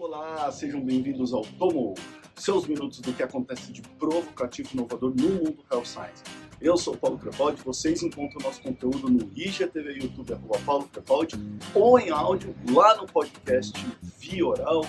Olá, 0.00 0.50
sejam 0.50 0.80
bem-vindos 0.80 1.34
ao 1.34 1.42
Tomo, 1.42 1.92
seus 2.34 2.66
minutos 2.66 3.00
do 3.00 3.12
que 3.12 3.22
acontece 3.22 3.70
de 3.70 3.82
provocativo 3.82 4.70
e 4.70 4.72
inovador 4.72 5.14
no 5.14 5.28
mundo 5.28 5.58
Health 5.70 5.84
Science. 5.84 6.22
Eu 6.58 6.78
sou 6.78 6.96
Paulo 6.96 7.18
Crepaldi, 7.18 7.60
vocês 7.62 8.02
encontram 8.02 8.40
nosso 8.42 8.62
conteúdo 8.62 9.10
no 9.10 9.30
IGTV 9.36 9.98
YouTube, 10.00 10.32
arroba 10.32 10.58
Paulo 10.64 10.88
Crepaldi, 10.90 11.36
ou 11.74 11.98
em 11.98 12.08
áudio 12.08 12.56
lá 12.72 12.96
no 12.96 13.04
podcast 13.04 13.74
Via 14.18 14.46
Oral. 14.46 14.86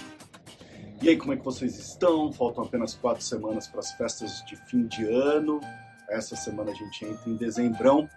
E 1.01 1.09
aí, 1.09 1.17
como 1.17 1.33
é 1.33 1.35
que 1.35 1.43
vocês 1.43 1.77
estão? 1.77 2.31
Faltam 2.31 2.63
apenas 2.63 2.93
quatro 2.93 3.21
semanas 3.21 3.67
para 3.67 3.81
as 3.81 3.91
festas 3.91 4.41
de 4.45 4.55
fim 4.55 4.87
de 4.87 5.03
ano. 5.03 5.59
Essa 6.09 6.37
semana 6.37 6.71
a 6.71 6.73
gente 6.73 7.03
entra 7.03 7.29
em 7.29 7.35
dezembrão, 7.35 8.09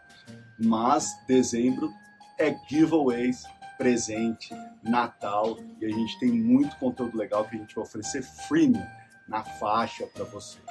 mas 0.65 1.09
dezembro 1.27 1.91
é 2.39 2.55
giveaways, 2.69 3.43
presente, 3.77 4.55
Natal 4.83 5.57
e 5.81 5.87
a 5.87 5.89
gente 5.89 6.19
tem 6.19 6.31
muito 6.31 6.77
conteúdo 6.77 7.17
legal 7.17 7.45
que 7.45 7.57
a 7.57 7.59
gente 7.59 7.75
vai 7.75 7.85
oferecer 7.85 8.23
freemium 8.23 8.85
na 9.29 9.43
faixa 9.43 10.07
para 10.07 10.25
vocês. 10.25 10.65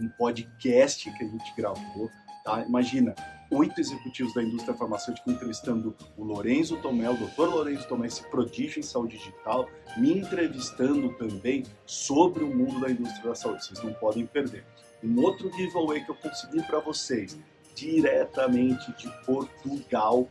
Um 0.00 0.08
podcast 0.08 1.10
que 1.10 1.24
a 1.24 1.28
gente 1.28 1.54
gravou, 1.56 2.10
tá? 2.44 2.62
Imagina, 2.62 3.14
oito 3.50 3.80
executivos 3.80 4.34
da 4.34 4.42
indústria 4.42 4.74
farmacêutica 4.74 5.30
entrevistando 5.30 5.94
o 6.16 6.24
Lorenzo 6.24 6.76
Tomé, 6.78 7.08
o 7.08 7.14
Dr. 7.14 7.42
Lorenzo 7.42 7.86
Tomé, 7.86 8.06
esse 8.06 8.22
prodígio 8.28 8.80
em 8.80 8.82
saúde 8.82 9.18
digital, 9.18 9.68
me 9.96 10.18
entrevistando 10.18 11.12
também 11.14 11.64
sobre 11.84 12.42
o 12.42 12.54
mundo 12.54 12.80
da 12.80 12.90
indústria 12.90 13.28
da 13.28 13.34
saúde. 13.34 13.64
Vocês 13.64 13.82
não 13.82 13.92
podem 13.94 14.26
perder. 14.26 14.64
Um 15.04 15.20
outro 15.20 15.52
giveaway 15.52 16.02
que 16.04 16.10
eu 16.10 16.14
consegui 16.14 16.62
para 16.62 16.78
vocês, 16.80 17.38
diretamente 17.74 18.92
de 18.96 19.08
Portugal, 19.24 20.28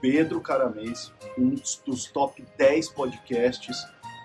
Pedro 0.00 0.40
Caramês, 0.40 1.12
um 1.36 1.54
dos 1.86 2.06
top 2.06 2.44
10 2.56 2.90
podcasts 2.90 3.76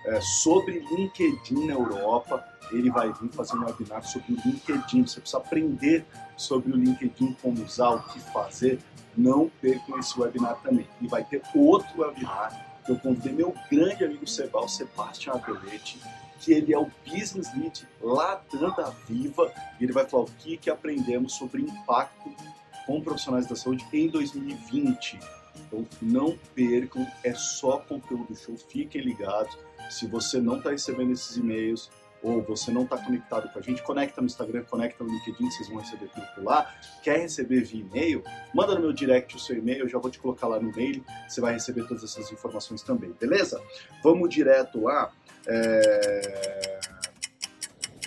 é, 0.06 0.20
sobre 0.20 0.78
LinkedIn 0.78 1.66
na 1.66 1.74
Europa. 1.74 2.44
Ele 2.72 2.90
vai 2.90 3.12
vir 3.12 3.28
fazer 3.30 3.56
um 3.56 3.64
webinar 3.64 4.04
sobre 4.04 4.32
o 4.32 4.36
LinkedIn. 4.44 5.06
Você 5.06 5.20
precisa 5.20 5.38
aprender 5.38 6.04
sobre 6.36 6.72
o 6.72 6.76
LinkedIn, 6.76 7.36
como 7.42 7.62
usar, 7.62 7.90
o 7.90 8.02
que 8.04 8.20
fazer. 8.32 8.78
Não 9.16 9.50
percam 9.60 9.98
esse 9.98 10.18
webinar 10.18 10.60
também. 10.62 10.86
E 11.00 11.06
vai 11.06 11.24
ter 11.24 11.42
outro 11.54 12.00
webinar 12.00 12.80
que 12.84 12.92
eu 12.92 12.98
convidei 12.98 13.32
meu 13.32 13.54
grande 13.70 14.04
amigo 14.04 14.26
Sebal 14.26 14.68
Sebastian 14.68 15.34
Abelete, 15.34 16.00
que 16.40 16.52
ele 16.52 16.72
é 16.72 16.78
o 16.78 16.90
Business 17.04 17.52
Lead 17.54 17.86
Latam 18.00 18.70
da 18.76 18.90
Viva, 19.08 19.52
e 19.80 19.84
ele 19.84 19.92
vai 19.92 20.06
falar 20.06 20.24
o 20.24 20.30
que, 20.38 20.56
que 20.56 20.70
aprendemos 20.70 21.34
sobre 21.34 21.62
impacto 21.62 22.32
com 22.86 23.00
profissionais 23.00 23.46
da 23.46 23.56
saúde 23.56 23.84
em 23.92 24.08
2020. 24.08 25.18
Então 25.66 25.86
não 26.00 26.38
percam, 26.54 27.06
é 27.24 27.34
só 27.34 27.78
conteúdo 27.78 28.34
show, 28.36 28.56
fiquem 28.56 29.02
ligados. 29.02 29.56
Se 29.90 30.06
você 30.06 30.40
não 30.40 30.58
está 30.58 30.70
recebendo 30.70 31.12
esses 31.12 31.36
e-mails 31.36 31.90
ou 32.22 32.42
você 32.42 32.72
não 32.72 32.82
está 32.82 32.98
conectado 32.98 33.52
com 33.52 33.58
a 33.58 33.62
gente, 33.62 33.82
conecta 33.82 34.20
no 34.20 34.26
Instagram, 34.26 34.64
conecta 34.64 35.04
no 35.04 35.10
LinkedIn, 35.10 35.50
vocês 35.50 35.68
vão 35.68 35.78
receber 35.78 36.08
tudo 36.08 36.26
por 36.34 36.44
lá. 36.44 36.74
Quer 37.02 37.20
receber 37.20 37.62
via 37.62 37.80
e-mail? 37.80 38.24
Manda 38.52 38.74
no 38.74 38.80
meu 38.80 38.92
direct 38.92 39.36
o 39.36 39.38
seu 39.38 39.56
e-mail, 39.56 39.80
eu 39.80 39.88
já 39.88 39.98
vou 39.98 40.10
te 40.10 40.18
colocar 40.18 40.48
lá 40.48 40.58
no 40.58 40.72
mail, 40.72 41.04
você 41.28 41.40
vai 41.40 41.52
receber 41.52 41.86
todas 41.86 42.02
essas 42.02 42.32
informações 42.32 42.82
também, 42.82 43.12
beleza? 43.12 43.62
Vamos 44.02 44.28
direto 44.28 44.82
lá. 44.82 45.12
É... 45.46 46.80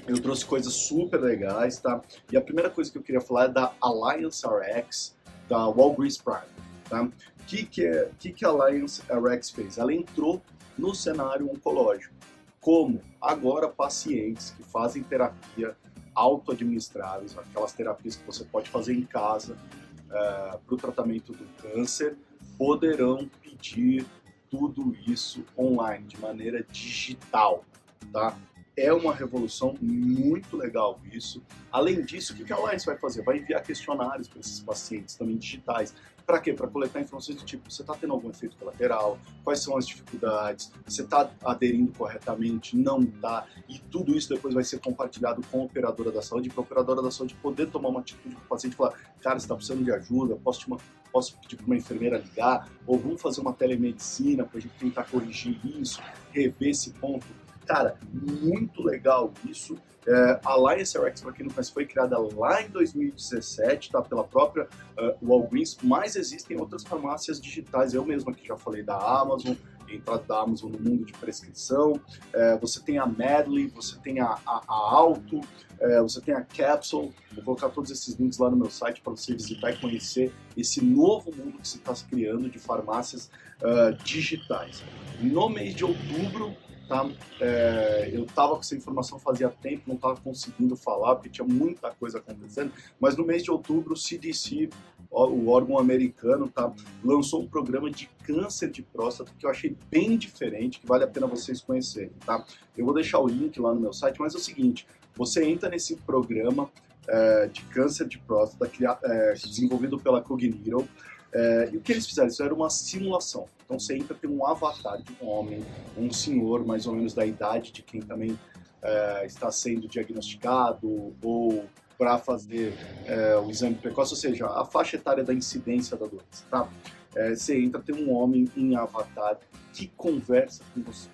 Eu 0.08 0.20
trouxe 0.20 0.44
coisas 0.44 0.74
super 0.74 1.22
legais, 1.22 1.80
tá? 1.80 2.02
E 2.32 2.36
a 2.36 2.42
primeira 2.42 2.70
coisa 2.70 2.92
que 2.92 2.98
eu 2.98 3.04
queria 3.04 3.22
falar 3.22 3.46
é 3.46 3.50
da 3.50 3.74
Alliance 3.80 4.44
RX, 4.46 5.16
da 5.48 5.68
Walgreens 5.68 6.18
Prime, 6.18 6.42
tá? 6.90 7.08
Que, 7.50 7.66
que, 7.66 7.86
é, 7.86 8.12
que, 8.20 8.32
que 8.32 8.46
a 8.46 8.50
Alliance 8.50 9.02
RX 9.10 9.50
fez? 9.50 9.80
Ela 9.80 9.92
entrou 9.92 10.40
no 10.78 10.94
cenário 10.94 11.50
oncológico. 11.52 12.14
Como 12.62 13.02
agora 13.20 13.68
pacientes 13.68 14.52
que 14.52 14.64
fazem 14.64 15.02
terapia 15.02 15.76
auto-administráveis, 16.14 17.36
aquelas 17.36 17.74
terapias 17.74 18.16
que 18.16 18.26
você 18.26 18.44
pode 18.44 18.70
fazer 18.70 18.94
em 18.94 19.04
casa 19.04 19.54
uh, 19.54 20.16
é, 20.16 20.60
para 20.64 20.76
o 20.76 20.78
tratamento 20.78 21.34
do 21.34 21.46
câncer, 21.62 22.16
poderão 22.58 23.28
pedir 23.42 24.06
tudo 24.50 24.96
isso 25.08 25.44
online, 25.58 26.06
de 26.06 26.20
maneira 26.20 26.64
digital, 26.72 27.64
tá? 28.12 28.38
É 28.80 28.94
uma 28.94 29.14
revolução 29.14 29.76
muito 29.82 30.56
legal 30.56 30.98
isso. 31.12 31.44
Além 31.70 32.02
disso, 32.02 32.32
o 32.32 32.36
que 32.38 32.54
a 32.54 32.56
Alliance 32.56 32.86
vai 32.86 32.98
fazer? 32.98 33.22
Vai 33.24 33.38
enviar 33.40 33.62
questionários 33.62 34.30
para 34.30 34.40
esses 34.40 34.62
pacientes 34.62 35.16
também 35.16 35.36
digitais, 35.36 35.94
para 36.26 36.40
quê? 36.40 36.54
Para 36.54 36.68
coletar 36.68 37.02
informações 37.02 37.38
do 37.38 37.44
tipo, 37.44 37.70
você 37.70 37.82
está 37.82 37.94
tendo 37.96 38.14
algum 38.14 38.30
efeito 38.30 38.56
colateral? 38.56 39.20
Quais 39.44 39.62
são 39.62 39.76
as 39.76 39.86
dificuldades? 39.86 40.72
Você 40.86 41.02
está 41.02 41.30
aderindo 41.44 41.92
corretamente? 41.92 42.78
Não 42.78 43.02
está? 43.02 43.48
E 43.68 43.80
tudo 43.80 44.16
isso 44.16 44.30
depois 44.30 44.54
vai 44.54 44.64
ser 44.64 44.80
compartilhado 44.80 45.42
com 45.52 45.62
a 45.62 45.64
operadora 45.66 46.12
da 46.12 46.22
saúde, 46.22 46.48
para 46.48 46.62
a 46.62 46.64
operadora 46.64 47.02
da 47.02 47.12
saúde 47.12 47.34
poder 47.42 47.72
tomar 47.72 47.90
uma 47.90 48.00
atitude 48.00 48.36
com 48.36 48.42
o 48.44 48.48
paciente 48.48 48.74
e 48.74 48.76
falar, 48.78 48.92
cara, 49.22 49.40
você 49.40 49.46
está 49.46 49.56
precisando 49.56 49.84
de 49.84 49.92
ajuda, 49.92 50.38
posso, 50.38 50.68
uma, 50.68 50.78
posso 51.12 51.36
pedir 51.40 51.58
para 51.58 51.66
uma 51.66 51.76
enfermeira 51.76 52.18
ligar, 52.18 52.70
ou 52.88 52.98
vamos 52.98 53.22
fazer 53.22 53.42
uma 53.42 53.52
telemedicina 53.52 54.46
para 54.46 54.60
a 54.60 54.62
gente 54.62 54.76
tentar 54.76 55.04
corrigir 55.06 55.60
isso, 55.66 56.00
rever 56.32 56.70
esse 56.70 56.92
ponto. 56.92 57.26
Cara, 57.70 57.96
muito 58.12 58.82
legal 58.82 59.32
isso. 59.48 59.78
É, 60.08 60.40
a 60.44 60.54
Alliance 60.54 60.98
RX, 60.98 61.22
para 61.22 61.32
quem 61.32 61.46
não 61.46 61.54
conhece, 61.54 61.72
foi 61.72 61.86
criada 61.86 62.18
lá 62.18 62.64
em 62.64 62.70
2017, 62.70 63.92
tá? 63.92 64.02
Pela 64.02 64.24
própria 64.24 64.68
uh, 64.98 65.16
Walgreens, 65.22 65.78
mas 65.84 66.16
existem 66.16 66.60
outras 66.60 66.84
farmácias 66.84 67.40
digitais. 67.40 67.94
Eu 67.94 68.04
mesmo 68.04 68.32
aqui 68.32 68.48
já 68.48 68.58
falei 68.58 68.82
da 68.82 68.98
Amazon, 68.98 69.54
entrada 69.88 70.24
da 70.24 70.42
Amazon 70.42 70.72
no 70.72 70.80
mundo 70.80 71.06
de 71.06 71.14
prescrição. 71.14 71.94
É, 72.34 72.58
você 72.58 72.82
tem 72.82 72.98
a 72.98 73.06
Medley, 73.06 73.68
você 73.68 74.00
tem 74.00 74.20
a, 74.20 74.36
a, 74.48 74.64
a 74.68 74.96
Alto, 74.96 75.40
é, 75.80 76.02
você 76.02 76.20
tem 76.22 76.34
a 76.34 76.42
Capsule. 76.42 77.14
Vou 77.36 77.44
colocar 77.44 77.70
todos 77.70 77.92
esses 77.92 78.16
links 78.16 78.40
lá 78.40 78.50
no 78.50 78.58
meu 78.58 78.72
site 78.72 79.00
para 79.00 79.12
você 79.12 79.34
visitar 79.34 79.70
e 79.70 79.78
conhecer 79.78 80.34
esse 80.58 80.84
novo 80.84 81.32
mundo 81.36 81.60
que 81.60 81.68
se 81.68 81.78
está 81.78 81.94
criando 82.10 82.50
de 82.50 82.58
farmácias 82.58 83.30
uh, 83.62 83.94
digitais. 84.04 84.84
No 85.22 85.50
mês 85.50 85.76
de 85.76 85.86
outubro, 85.86 86.56
Tá? 86.90 87.08
É, 87.40 88.10
eu 88.12 88.24
estava 88.24 88.56
com 88.56 88.62
essa 88.62 88.76
informação 88.76 89.20
fazia 89.20 89.48
tempo, 89.48 89.84
não 89.86 89.94
estava 89.94 90.20
conseguindo 90.20 90.76
falar, 90.76 91.14
porque 91.14 91.30
tinha 91.30 91.48
muita 91.48 91.92
coisa 91.92 92.18
acontecendo, 92.18 92.74
mas 93.00 93.16
no 93.16 93.24
mês 93.24 93.44
de 93.44 93.52
outubro 93.52 93.94
o 93.94 93.96
CDC, 93.96 94.72
o 95.12 95.50
órgão 95.50 95.78
americano, 95.78 96.50
tá, 96.50 96.74
lançou 97.04 97.44
um 97.44 97.48
programa 97.48 97.92
de 97.92 98.10
câncer 98.24 98.72
de 98.72 98.82
próstata 98.82 99.32
que 99.38 99.46
eu 99.46 99.52
achei 99.52 99.78
bem 99.92 100.18
diferente, 100.18 100.80
que 100.80 100.88
vale 100.88 101.04
a 101.04 101.08
pena 101.08 101.28
vocês 101.28 101.62
conhecerem. 101.62 102.10
Tá? 102.26 102.44
Eu 102.76 102.86
vou 102.86 102.94
deixar 102.96 103.20
o 103.20 103.28
link 103.28 103.60
lá 103.62 103.72
no 103.72 103.80
meu 103.80 103.94
site, 103.94 104.20
mas 104.20 104.34
é 104.34 104.38
o 104.38 104.42
seguinte, 104.42 104.88
você 105.16 105.46
entra 105.46 105.70
nesse 105.70 105.96
programa 105.96 106.72
é, 107.08 107.48
de 107.50 107.62
câncer 107.66 108.08
de 108.08 108.18
próstata 108.18 108.68
é, 109.04 109.34
desenvolvido 109.34 110.00
pela 110.00 110.22
Cognito, 110.22 110.90
é, 111.32 111.70
e 111.72 111.78
o 111.78 111.82
que 111.82 111.92
eles 111.92 112.08
fizeram? 112.08 112.28
Isso 112.28 112.44
era 112.44 112.54
uma 112.54 112.70
simulação. 112.70 113.46
Então 113.64 113.80
você 113.80 113.96
entra, 113.96 114.16
tem 114.16 114.30
um 114.30 114.46
avatar 114.46 115.02
de 115.02 115.16
um 115.22 115.28
homem, 115.28 115.64
um 115.98 116.12
senhor 116.12 116.66
mais 116.66 116.88
ou 116.88 116.96
menos 116.96 117.14
da 117.14 117.26
idade 117.26 117.72
de 117.72 117.84
quem 117.84 118.02
também 118.02 118.38
é, 118.82 119.26
está 119.26 119.52
sendo 119.52 119.88
diagnosticado 119.88 121.14
ou 121.22 121.66
para 121.98 122.18
fazer 122.18 122.74
é, 123.06 123.38
o 123.38 123.50
exame 123.52 123.76
precoce, 123.76 124.14
ou 124.14 124.18
seja, 124.18 124.48
a 124.48 124.66
faixa 124.66 124.96
etária 124.96 125.24
da 125.24 125.34
incidência 125.34 125.98
da 125.98 126.06
doença. 126.06 126.46
Tá? 126.50 126.68
É, 127.14 127.36
você 127.36 127.60
entra, 127.60 127.82
tem 127.82 127.94
um 127.94 128.14
homem 128.14 128.50
em 128.56 128.76
avatar 128.76 129.38
que 129.74 129.88
conversa 129.98 130.64
com 130.74 130.82
você. 130.82 131.10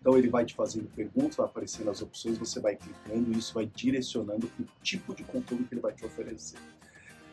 Então 0.00 0.16
ele 0.16 0.28
vai 0.28 0.46
te 0.46 0.54
fazendo 0.54 0.88
perguntas, 0.94 1.36
vai 1.36 1.44
aparecendo 1.44 1.90
as 1.90 2.00
opções, 2.00 2.38
você 2.38 2.58
vai 2.58 2.74
clicando 2.76 3.32
e 3.32 3.38
isso 3.38 3.52
vai 3.52 3.66
direcionando 3.66 4.50
o 4.58 4.64
tipo 4.82 5.14
de 5.14 5.24
conteúdo 5.24 5.64
que 5.64 5.74
ele 5.74 5.82
vai 5.82 5.92
te 5.92 6.06
oferecer 6.06 6.56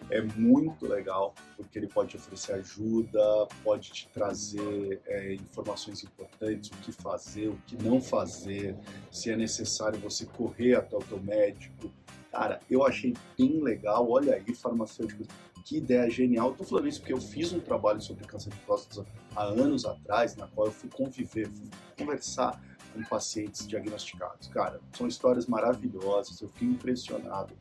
é 0.10 0.22
muito 0.22 0.88
legal, 0.88 1.34
porque 1.56 1.78
ele 1.78 1.88
pode 1.88 2.16
oferecer 2.16 2.54
ajuda, 2.54 3.20
pode 3.64 3.92
te 3.92 4.10
trazer 4.10 5.02
é, 5.06 5.34
informações 5.34 6.04
importantes, 6.04 6.70
o 6.70 6.78
que 6.78 6.92
fazer, 6.92 7.50
o 7.50 7.58
que 7.66 7.82
não 7.84 8.02
fazer, 8.02 8.76
se 9.12 9.30
é 9.30 9.36
necessário 9.36 10.00
você 10.00 10.26
correr 10.26 10.76
até 10.76 10.96
o 10.96 11.00
teu 11.00 11.20
médico. 11.20 11.92
Cara, 12.32 12.60
eu 12.70 12.86
achei 12.86 13.14
bem 13.38 13.62
legal, 13.62 14.10
olha 14.10 14.36
aí, 14.36 14.54
farmacêutico, 14.54 15.24
que 15.66 15.78
ideia 15.78 16.10
genial. 16.10 16.52
Estou 16.52 16.66
falando 16.66 16.88
isso 16.88 17.00
porque 17.02 17.14
eu 17.14 17.20
fiz 17.20 17.52
um 17.52 17.60
trabalho 17.60 18.00
sobre 18.00 18.26
câncer 18.26 18.52
de 18.52 18.60
próstata 18.60 19.06
há 19.36 19.44
anos 19.44 19.86
atrás, 19.86 20.36
na 20.36 20.48
qual 20.48 20.68
eu 20.68 20.74
fui 20.74 20.90
conviver, 20.90 21.50
fui 21.50 21.70
conversar 21.98 22.62
com 22.94 23.04
pacientes 23.04 23.68
diagnosticados. 23.68 24.48
Cara, 24.48 24.80
são 24.94 25.08
histórias 25.08 25.46
maravilhosas, 25.46 26.40
eu 26.40 26.48
fiquei 26.50 26.70
impressionado 26.70 27.54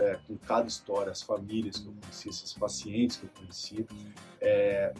é, 0.00 0.18
com 0.26 0.36
cada 0.38 0.66
história, 0.66 1.12
as 1.12 1.22
famílias 1.22 1.78
que 1.78 1.86
eu 1.86 1.94
conheci, 2.00 2.28
esses 2.30 2.52
pacientes 2.54 3.18
que 3.18 3.24
eu 3.24 3.30
conheci, 3.36 3.86
é, 4.40 4.94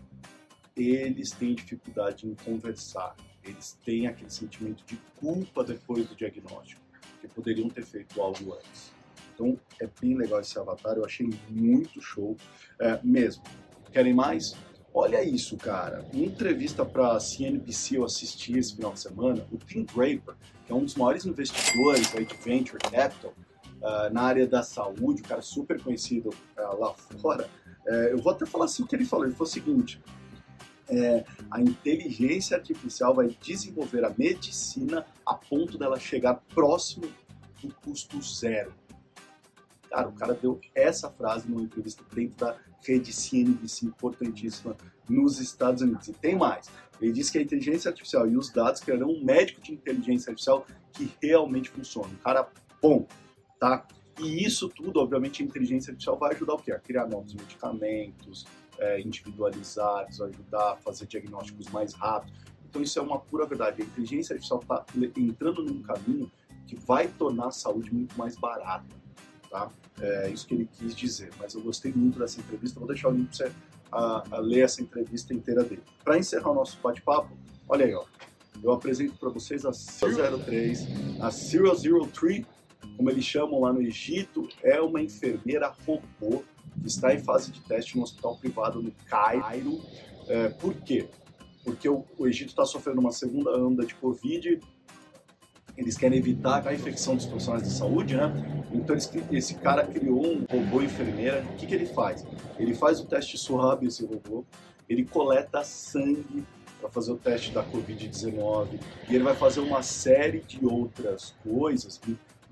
eles 0.77 1.31
têm 1.33 1.55
dificuldade 1.55 2.27
em 2.27 2.35
conversar, 2.35 3.17
eles 3.43 3.79
têm 3.85 4.07
aquele 4.07 4.31
sentimento 4.31 4.85
de 4.85 4.97
culpa 5.19 5.65
depois 5.65 6.07
do 6.07 6.15
diagnóstico, 6.15 6.81
que 7.21 7.29
poderiam 7.29 7.69
ter 7.69 7.85
feito 7.85 8.21
algo 8.21 8.55
antes. 8.55 8.93
Então 9.35 9.59
é 9.81 9.89
bem 10.01 10.15
legal 10.17 10.41
esse 10.41 10.59
avatar, 10.59 10.97
eu 10.97 11.05
achei 11.05 11.29
muito 11.49 12.01
show 12.01 12.37
é, 12.79 13.01
mesmo. 13.03 13.43
Querem 13.91 14.15
mais? 14.15 14.55
Olha 14.93 15.23
isso, 15.23 15.57
cara. 15.57 16.05
Em 16.13 16.25
entrevista 16.25 16.85
para 16.85 17.13
a 17.13 17.21
CNBC 17.21 17.97
eu 17.97 18.05
assisti 18.05 18.59
esse 18.59 18.75
final 18.75 18.93
de 18.93 19.01
semana, 19.01 19.47
o 19.51 19.57
Tim 19.57 19.85
Draper, 19.85 20.35
que 20.67 20.73
é 20.73 20.75
um 20.75 20.85
dos 20.85 20.95
maiores 20.95 21.25
investidores 21.25 22.15
aí 22.15 22.27
de 22.27 22.35
venture 22.37 22.79
capital 22.79 23.33
uh, 23.81 24.13
na 24.13 24.23
área 24.23 24.47
da 24.47 24.63
saúde, 24.63 25.23
um 25.23 25.29
cara 25.29 25.43
super 25.43 25.83
conhecido 25.83 26.31
uh, 26.31 26.79
lá 26.79 26.95
fora. 26.95 27.49
Uh, 27.87 28.11
eu 28.11 28.19
vou 28.19 28.33
até 28.33 28.47
falar 28.47 28.67
assim 28.67 28.83
o 28.83 28.87
que 28.87 28.95
ele 28.95 29.05
falou. 29.05 29.27
Ele 29.27 29.35
falou 29.35 29.49
o 29.49 29.53
seguinte: 29.53 30.01
é, 30.91 31.25
a 31.51 31.61
inteligência 31.61 32.57
artificial 32.57 33.15
vai 33.15 33.29
desenvolver 33.41 34.05
a 34.05 34.13
medicina 34.17 35.07
a 35.25 35.35
ponto 35.35 35.79
dela 35.79 35.99
chegar 35.99 36.35
próximo 36.53 37.09
do 37.63 37.73
custo 37.75 38.21
zero. 38.23 38.75
Cara, 39.89 40.09
o 40.09 40.13
cara 40.13 40.35
deu 40.35 40.61
essa 40.75 41.11
frase 41.11 41.49
numa 41.49 41.63
entrevista 41.63 42.03
dentro 42.13 42.37
da 42.37 42.57
rede 42.87 43.13
CNBC, 43.13 43.87
importantíssima 43.87 44.77
nos 45.09 45.41
Estados 45.41 45.83
Unidos. 45.83 46.09
E 46.09 46.13
tem 46.13 46.37
mais. 46.37 46.69
Ele 47.01 47.13
disse 47.13 47.33
que 47.33 47.39
a 47.39 47.43
inteligência 47.43 47.89
artificial 47.89 48.29
e 48.29 48.37
os 48.37 48.51
dados 48.51 48.81
criarão 48.81 49.11
um 49.11 49.25
médico 49.25 49.61
de 49.61 49.73
inteligência 49.73 50.31
artificial 50.31 50.67
que 50.93 51.11
realmente 51.23 51.71
funciona. 51.71 52.09
Um 52.09 52.23
cara 52.23 52.49
bom, 52.81 53.07
tá? 53.61 53.87
E 54.19 54.45
isso 54.45 54.69
tudo, 54.69 54.99
obviamente, 54.99 55.43
a 55.43 55.47
inteligência 55.47 55.93
artificial 55.93 56.19
vai 56.19 56.35
ajudar 56.35 56.55
o 56.55 56.59
quê? 56.59 56.73
A 56.73 56.79
criar 56.79 57.07
novos 57.07 57.33
medicamentos, 57.35 58.47
é, 58.79 59.01
individualizados, 59.01 60.21
ajudar 60.21 60.73
a 60.73 60.77
fazer 60.77 61.07
diagnósticos 61.07 61.69
mais 61.69 61.95
rápidos. 61.95 62.37
Então 62.69 62.83
isso 62.83 62.99
é 62.99 63.03
uma 63.03 63.19
pura 63.19 63.47
verdade. 63.47 63.83
A 63.83 63.85
inteligência 63.85 64.35
artificial 64.35 64.61
está 64.61 64.85
entrando 65.17 65.63
num 65.63 65.83
caminho 65.83 66.31
que 66.67 66.77
vai 66.77 67.09
tornar 67.09 67.49
a 67.49 67.51
saúde 67.51 67.93
muito 67.93 68.17
mais 68.19 68.37
barata. 68.37 68.97
Tá? 69.51 69.71
É 70.01 70.31
isso 70.31 70.47
que 70.47 70.55
ele 70.55 70.69
quis 70.73 70.95
dizer. 70.95 71.31
Mas 71.39 71.55
eu 71.55 71.61
gostei 71.63 71.93
muito 71.93 72.19
dessa 72.19 72.41
entrevista. 72.41 72.79
Vou 72.79 72.89
deixar 72.89 73.09
o 73.09 73.13
link 73.13 73.37
para 73.37 73.49
você 73.49 73.53
a, 73.91 74.37
a, 74.37 74.39
ler 74.39 74.61
essa 74.61 74.81
entrevista 74.81 75.35
inteira 75.35 75.65
dele. 75.65 75.83
Para 76.05 76.19
encerrar 76.19 76.51
o 76.51 76.55
nosso 76.55 76.79
bate-papo, 76.83 77.37
olha 77.69 77.85
aí, 77.85 77.95
ó. 77.95 78.05
Eu 78.63 78.73
apresento 78.73 79.15
para 79.17 79.31
vocês 79.31 79.65
a 79.65 79.71
03, 79.73 80.87
a 81.21 81.31
003, 81.31 82.47
como 83.01 83.09
eles 83.09 83.25
chamam 83.25 83.63
lá 83.63 83.73
no 83.73 83.81
Egito, 83.81 84.47
é 84.63 84.79
uma 84.79 85.01
enfermeira 85.01 85.75
robô 85.87 86.45
que 86.83 86.87
está 86.87 87.15
em 87.15 87.19
fase 87.19 87.51
de 87.51 87.59
teste 87.63 87.97
no 87.97 88.03
hospital 88.03 88.37
privado 88.37 88.83
no 88.83 88.93
Cairo. 89.07 89.81
É, 90.29 90.51
por 90.51 90.75
quê? 90.75 91.09
Porque 91.65 91.89
o, 91.89 92.05
o 92.19 92.27
Egito 92.27 92.51
está 92.51 92.67
sofrendo 92.67 93.01
uma 93.01 93.11
segunda 93.11 93.57
onda 93.57 93.87
de 93.87 93.95
Covid 93.95 94.61
eles 95.79 95.97
querem 95.97 96.19
evitar 96.19 96.67
a 96.69 96.75
infecção 96.75 97.17
dos 97.17 97.25
profissionais 97.25 97.63
de 97.63 97.73
saúde, 97.73 98.15
né? 98.15 98.31
Então 98.71 98.95
esse 99.33 99.55
cara 99.55 99.87
criou 99.87 100.27
um 100.27 100.45
robô 100.45 100.83
enfermeira. 100.83 101.43
O 101.55 101.57
que, 101.57 101.67
que 101.67 101.75
ele 101.75 101.87
faz? 101.87 102.27
Ele 102.59 102.75
faz 102.75 103.01
o 103.01 103.07
teste 103.07 103.39
SWAB, 103.39 103.87
esse 103.87 104.05
robô, 104.05 104.45
ele 104.87 105.07
coleta 105.07 105.65
sangue 105.65 106.45
para 106.79 106.91
fazer 106.91 107.13
o 107.13 107.17
teste 107.17 107.51
da 107.51 107.65
Covid-19 107.65 108.79
e 109.09 109.15
ele 109.15 109.25
vai 109.25 109.35
fazer 109.35 109.61
uma 109.61 109.83
série 109.83 110.41
de 110.41 110.67
outras 110.67 111.35
coisas, 111.43 111.99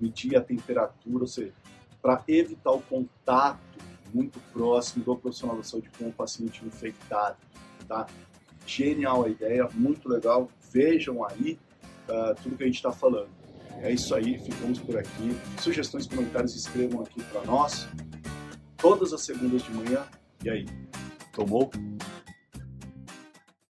medir 0.01 0.37
a 0.37 0.41
temperatura, 0.41 1.25
ou 1.25 1.27
seja, 1.27 1.53
para 2.01 2.23
evitar 2.29 2.73
o 2.73 2.81
contato 2.81 3.59
muito 4.13 4.41
próximo 4.53 5.05
do 5.05 5.17
profissional 5.17 5.57
da 5.57 5.63
saúde 5.63 5.91
com 5.99 6.09
o 6.09 6.13
paciente 6.13 6.65
infectado, 6.65 7.37
tá? 7.87 8.07
Genial 8.67 9.25
a 9.25 9.29
ideia, 9.29 9.69
muito 9.75 10.09
legal. 10.09 10.49
Vejam 10.71 11.25
aí 11.25 11.59
uh, 12.09 12.35
tudo 12.43 12.57
que 12.57 12.63
a 12.63 12.67
gente 12.67 12.77
está 12.77 12.93
falando. 12.93 13.31
É 13.81 13.93
isso 13.93 14.15
aí, 14.15 14.39
ficamos 14.39 14.79
por 14.79 14.97
aqui. 14.97 15.37
Sugestões, 15.61 16.07
comentários, 16.07 16.55
escrevam 16.55 17.03
aqui 17.03 17.23
para 17.25 17.45
nós. 17.45 17.89
Todas 18.77 19.13
as 19.13 19.23
segundas 19.23 19.63
de 19.63 19.73
manhã. 19.73 20.05
E 20.45 20.51
aí, 20.51 20.67
tomou? 21.33 21.71